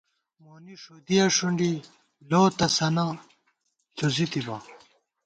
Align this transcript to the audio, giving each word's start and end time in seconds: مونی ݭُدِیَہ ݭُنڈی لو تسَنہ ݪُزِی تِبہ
مونی 0.43 0.75
ݭُدِیَہ 0.81 1.25
ݭُنڈی 1.35 1.71
لو 2.29 2.41
تسَنہ 2.57 3.05
ݪُزِی 3.97 4.25
تِبہ 4.31 4.57